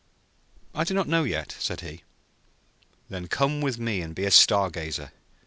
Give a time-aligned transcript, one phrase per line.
[0.73, 2.01] 'I don't know yet,' he answered.
[3.09, 5.11] 'Then come with me and be a Star gazer.